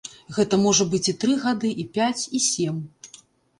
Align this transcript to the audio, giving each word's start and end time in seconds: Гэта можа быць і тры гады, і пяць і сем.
Гэта 0.37 0.57
можа 0.61 0.87
быць 0.93 1.09
і 1.13 1.15
тры 1.25 1.35
гады, 1.45 1.69
і 1.85 1.87
пяць 1.99 2.23
і 2.41 2.43
сем. 2.49 2.83